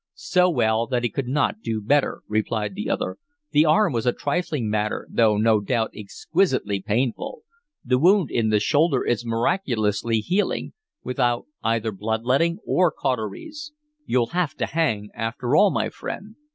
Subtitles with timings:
[0.15, 3.17] "So well that he could n't do better," replied the other.
[3.51, 7.43] "The arm was a trifling matter, though no doubt exquisitely painful.
[7.85, 13.73] The wound in the shoulder is miraculously healing, without either blood letting or cauteries.
[14.07, 16.35] You'll have to hang after all, my friend."